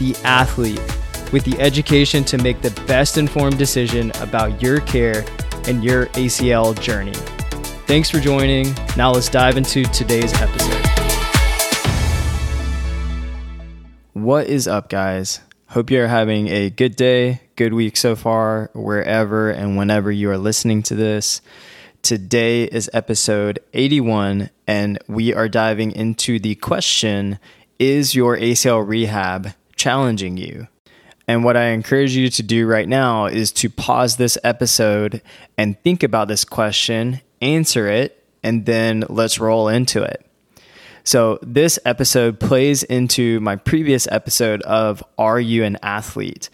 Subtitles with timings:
[0.00, 0.80] the athlete,
[1.30, 5.24] with the education to make the best informed decision about your care
[5.68, 7.12] and your ACL journey.
[7.86, 8.74] Thanks for joining.
[8.96, 10.86] Now let's dive into today's episode.
[14.14, 15.40] What is up, guys?
[15.68, 20.38] Hope you're having a good day, good week so far, wherever and whenever you are
[20.38, 21.42] listening to this.
[22.02, 27.38] Today is episode 81, and we are diving into the question
[27.78, 30.68] Is your ACL rehab challenging you?
[31.26, 35.22] And what I encourage you to do right now is to pause this episode
[35.56, 40.26] and think about this question, answer it, and then let's roll into it.
[41.02, 46.50] So, this episode plays into my previous episode of Are You an Athlete?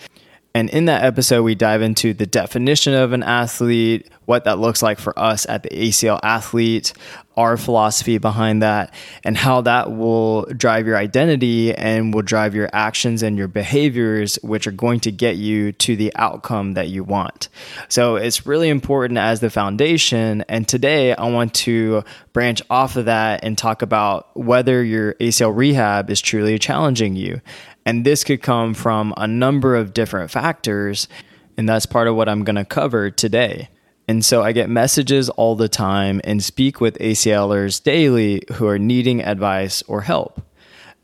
[0.57, 4.81] And in that episode, we dive into the definition of an athlete, what that looks
[4.81, 6.95] like for us at the ACL athlete,
[7.37, 12.71] our philosophy behind that, and how that will drive your identity and will drive your
[12.73, 17.05] actions and your behaviors, which are going to get you to the outcome that you
[17.05, 17.51] want.
[17.91, 20.43] So it's really important as the foundation.
[20.49, 25.55] And today, I want to branch off of that and talk about whether your ACL
[25.55, 27.43] rehab is truly challenging you
[27.87, 31.09] and this could come from a number of different factors.
[31.57, 33.71] And that's part of what I'm going to cover today.
[34.09, 38.79] And so I get messages all the time and speak with ACLers daily who are
[38.79, 40.43] needing advice or help.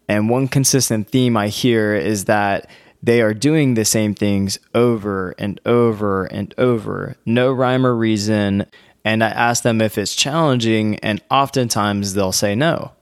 [0.08, 2.68] And one consistent theme I hear is that
[3.02, 8.66] they are doing the same things over and over and over, no rhyme or reason.
[9.04, 12.92] And I ask them if it's challenging, and oftentimes they'll say no.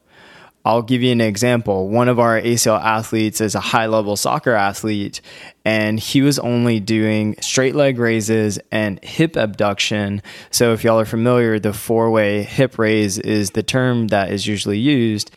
[0.64, 1.88] I'll give you an example.
[1.88, 5.22] One of our ACL athletes is a high level soccer athlete,
[5.64, 10.22] and he was only doing straight leg raises and hip abduction.
[10.50, 14.46] So, if y'all are familiar, the four way hip raise is the term that is
[14.46, 15.30] usually used.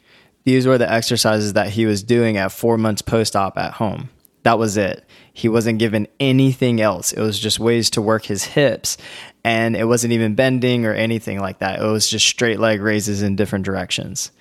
[0.43, 4.09] These were the exercises that he was doing at four months post op at home.
[4.43, 5.05] That was it.
[5.31, 7.13] He wasn't given anything else.
[7.13, 8.97] It was just ways to work his hips,
[9.45, 11.81] and it wasn't even bending or anything like that.
[11.81, 14.31] It was just straight leg raises in different directions.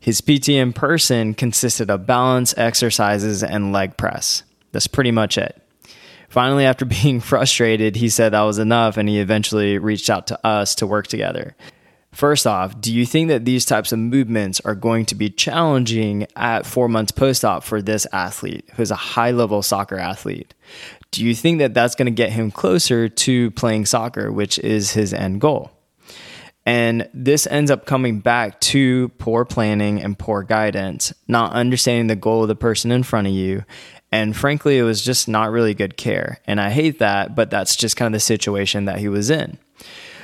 [0.00, 4.42] His PT in person consisted of balance exercises and leg press.
[4.72, 5.60] That's pretty much it.
[6.28, 10.46] Finally, after being frustrated, he said that was enough and he eventually reached out to
[10.46, 11.56] us to work together.
[12.12, 16.26] First off, do you think that these types of movements are going to be challenging
[16.34, 20.54] at four months post op for this athlete who's a high level soccer athlete?
[21.10, 24.92] Do you think that that's going to get him closer to playing soccer, which is
[24.92, 25.70] his end goal?
[26.68, 32.14] And this ends up coming back to poor planning and poor guidance, not understanding the
[32.14, 33.64] goal of the person in front of you.
[34.12, 36.40] And frankly, it was just not really good care.
[36.44, 39.56] And I hate that, but that's just kind of the situation that he was in.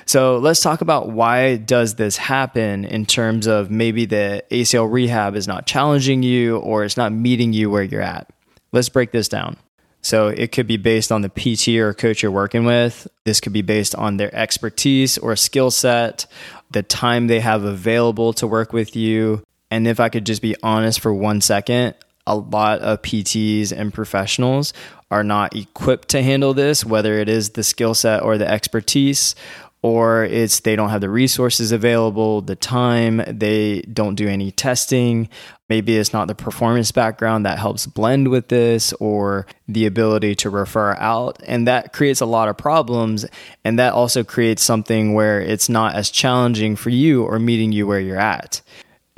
[0.05, 5.37] So let's talk about why does this happen in terms of maybe the ACL rehab
[5.37, 8.29] is not challenging you or it's not meeting you where you're at.
[8.71, 9.57] Let's break this down.
[10.05, 13.09] So it could be based on the PT or coach you're working with.
[13.25, 16.27] This could be based on their expertise or skill set,
[16.71, 19.43] the time they have available to work with you.
[19.71, 21.95] And if I could just be honest for one second,
[22.27, 24.75] a lot of PTs and professionals
[25.11, 29.35] are not equipped to handle this, whether it is the skill set or the expertise,
[29.85, 35.29] or it's they don't have the resources available, the time, they don't do any testing.
[35.69, 40.49] Maybe it's not the performance background that helps blend with this or the ability to
[40.49, 41.39] refer out.
[41.47, 43.27] And that creates a lot of problems.
[43.63, 47.87] And that also creates something where it's not as challenging for you or meeting you
[47.87, 48.63] where you're at.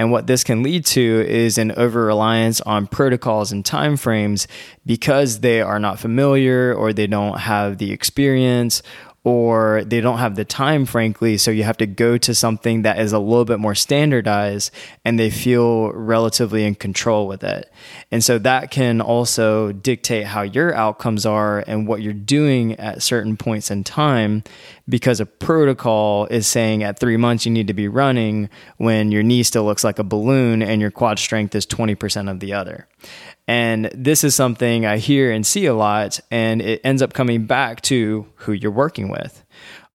[0.01, 4.49] And what this can lead to is an over reliance on protocols and timeframes
[4.85, 8.83] because they are not familiar or they don't have the experience
[9.27, 11.37] or they don't have the time, frankly.
[11.37, 14.71] So you have to go to something that is a little bit more standardized
[15.05, 17.69] and they feel relatively in control with it.
[18.13, 23.03] And so that can also dictate how your outcomes are and what you're doing at
[23.03, 24.45] certain points in time
[24.89, 29.25] because a protocol is saying at three months you need to be running when your
[29.25, 32.87] knee still looks like a balloon and your quad strength is 20% of the other.
[33.49, 37.47] And this is something I hear and see a lot, and it ends up coming
[37.47, 39.16] back to who you're working with.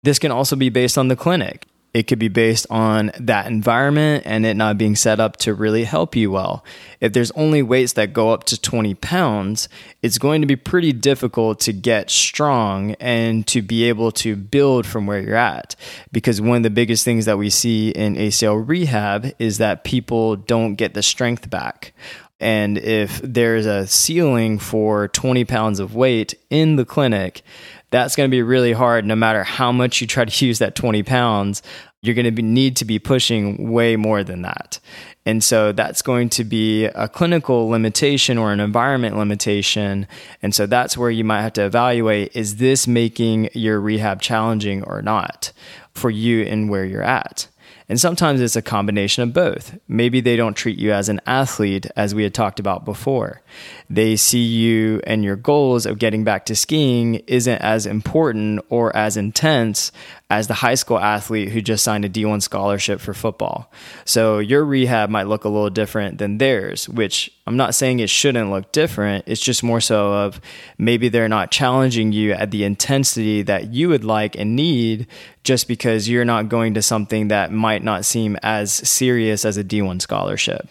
[0.03, 1.67] This can also be based on the clinic.
[1.93, 5.83] It could be based on that environment and it not being set up to really
[5.83, 6.63] help you well.
[7.01, 9.67] If there's only weights that go up to 20 pounds,
[10.01, 14.85] it's going to be pretty difficult to get strong and to be able to build
[14.85, 15.75] from where you're at.
[16.13, 20.37] Because one of the biggest things that we see in ACL rehab is that people
[20.37, 21.93] don't get the strength back.
[22.41, 27.43] And if there's a ceiling for 20 pounds of weight in the clinic,
[27.91, 29.05] that's going to be really hard.
[29.05, 31.61] No matter how much you try to use that 20 pounds
[32.01, 34.79] you're going to be, need to be pushing way more than that.
[35.25, 40.07] And so that's going to be a clinical limitation or an environment limitation.
[40.41, 44.83] And so that's where you might have to evaluate is this making your rehab challenging
[44.83, 45.51] or not
[45.93, 47.47] for you and where you're at
[47.91, 49.77] and sometimes it's a combination of both.
[49.85, 53.41] Maybe they don't treat you as an athlete, as we had talked about before.
[53.89, 58.95] They see you and your goals of getting back to skiing isn't as important or
[58.95, 59.91] as intense
[60.31, 63.69] as the high school athlete who just signed a D1 scholarship for football.
[64.05, 68.09] So your rehab might look a little different than theirs, which I'm not saying it
[68.09, 69.25] shouldn't look different.
[69.27, 70.39] It's just more so of
[70.77, 75.05] maybe they're not challenging you at the intensity that you would like and need
[75.43, 79.65] just because you're not going to something that might not seem as serious as a
[79.65, 80.69] D1 scholarship.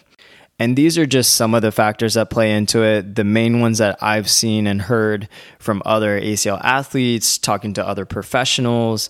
[0.61, 3.15] And these are just some of the factors that play into it.
[3.15, 5.27] The main ones that I've seen and heard
[5.57, 9.09] from other ACL athletes, talking to other professionals,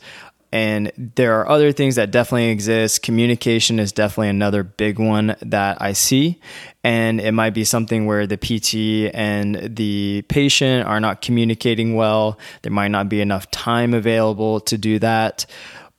[0.51, 3.01] and there are other things that definitely exist.
[3.01, 6.41] Communication is definitely another big one that I see.
[6.83, 12.37] And it might be something where the PT and the patient are not communicating well.
[12.63, 15.45] There might not be enough time available to do that.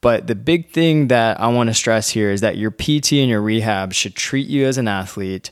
[0.03, 3.31] But the big thing that I want to stress here is that your PT and
[3.31, 5.51] your rehab should treat you as an athlete.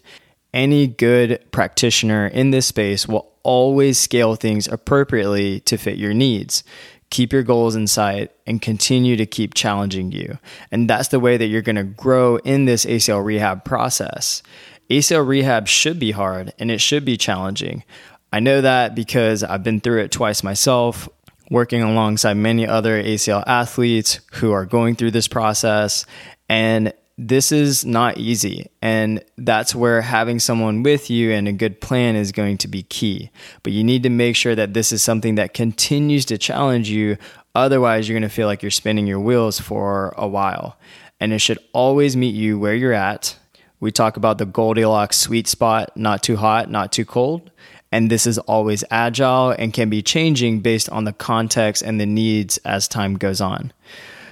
[0.52, 6.64] Any good practitioner in this space will always scale things appropriately to fit your needs
[7.11, 10.39] keep your goals in sight and continue to keep challenging you.
[10.71, 14.43] And that's the way that you're going to grow in this ACL rehab process.
[14.91, 17.85] ACL rehab should be hard and it should be challenging.
[18.33, 21.09] I know that because I've been through it twice myself,
[21.51, 26.07] working alongside many other ACL athletes who are going through this process.
[26.49, 28.71] And this is not easy.
[28.81, 32.83] And that's where having someone with you and a good plan is going to be
[32.85, 33.31] key.
[33.63, 37.19] But you need to make sure that this is something that continues to challenge you.
[37.55, 40.79] Otherwise, you're going to feel like you're spinning your wheels for a while.
[41.21, 43.37] And it should always meet you where you're at.
[43.81, 47.51] We talk about the Goldilocks sweet spot, not too hot, not too cold.
[47.93, 52.07] And this is always agile and can be changing based on the context and the
[52.07, 53.73] needs as time goes on.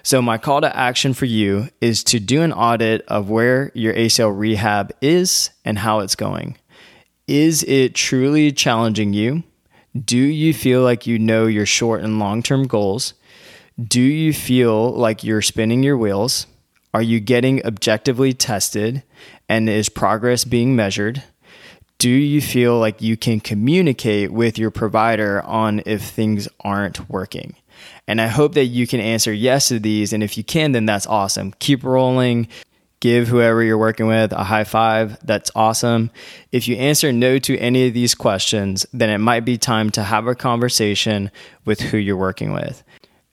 [0.02, 3.94] So, my call to action for you is to do an audit of where your
[3.94, 6.56] ACL rehab is and how it's going.
[7.26, 9.42] Is it truly challenging you?
[9.98, 13.14] Do you feel like you know your short and long term goals?
[13.82, 16.46] Do you feel like you're spinning your wheels?
[16.94, 19.02] Are you getting objectively tested?
[19.48, 21.22] And is progress being measured?
[21.98, 27.56] Do you feel like you can communicate with your provider on if things aren't working?
[28.06, 30.12] And I hope that you can answer yes to these.
[30.12, 31.52] And if you can, then that's awesome.
[31.58, 32.48] Keep rolling.
[33.00, 35.18] Give whoever you're working with a high five.
[35.24, 36.10] That's awesome.
[36.50, 40.02] If you answer no to any of these questions, then it might be time to
[40.02, 41.30] have a conversation
[41.64, 42.82] with who you're working with.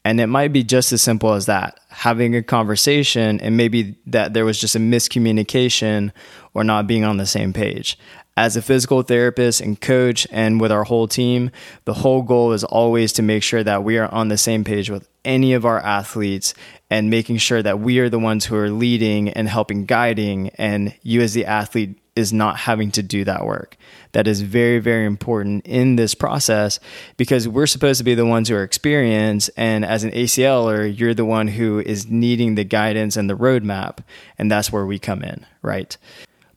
[0.03, 4.33] And it might be just as simple as that having a conversation, and maybe that
[4.35, 6.11] there was just a miscommunication
[6.53, 7.97] or not being on the same page
[8.37, 11.51] as a physical therapist and coach and with our whole team,
[11.85, 14.89] the whole goal is always to make sure that we are on the same page
[14.89, 16.53] with any of our athletes
[16.89, 20.93] and making sure that we are the ones who are leading and helping guiding and
[21.01, 23.75] you as the athlete is not having to do that work.
[24.13, 26.79] That is very, very important in this process
[27.17, 29.49] because we're supposed to be the ones who are experienced.
[29.57, 33.99] And as an ACLer, you're the one who is needing the guidance and the roadmap.
[34.37, 35.97] And that's where we come in, right?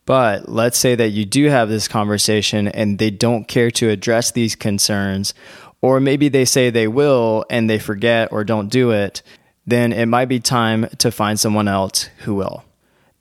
[0.09, 4.31] But let's say that you do have this conversation and they don't care to address
[4.31, 5.35] these concerns,
[5.83, 9.23] or maybe they say they will and they forget or don't do it,
[9.67, 12.65] then it might be time to find someone else who will.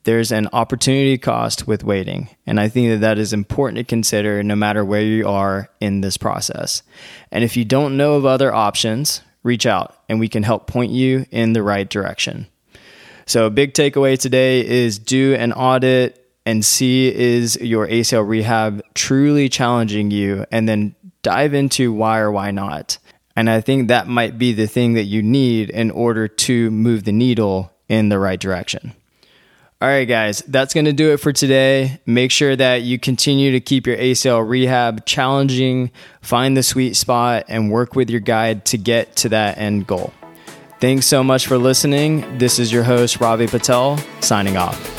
[0.06, 4.42] There's an opportunity cost with waiting, and I think that that is important to consider
[4.42, 6.84] no matter where you are in this process.
[7.34, 10.94] And if you don't know of other options, reach out and we can help point
[10.94, 12.48] you in the right direction.
[13.26, 18.82] So, a big takeaway today is do an audit and see is your ACL rehab
[18.94, 23.00] truly challenging you, and then dive into why or why not.
[23.36, 27.04] And I think that might be the thing that you need in order to move
[27.04, 28.94] the needle in the right direction.
[29.82, 32.00] All right, guys, that's going to do it for today.
[32.06, 37.44] Make sure that you continue to keep your ACL rehab challenging, find the sweet spot,
[37.50, 40.14] and work with your guide to get to that end goal.
[40.80, 42.38] Thanks so much for listening.
[42.38, 44.97] This is your host, Ravi Patel, signing off.